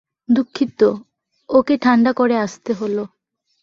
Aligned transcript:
দুঃখিত, 0.29 0.81
ওকে 1.49 1.75
ঠান্ডা 1.77 2.11
করে 2.13 2.35
আসতে 2.37 2.71
হল। 2.73 2.97